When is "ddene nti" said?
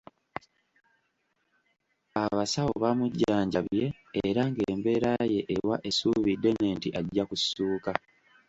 6.37-6.89